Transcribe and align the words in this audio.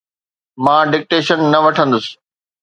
مان 0.63 0.83
ڊڪٽيشن 0.91 1.39
نه 1.51 1.59
وٺندس. 1.65 2.05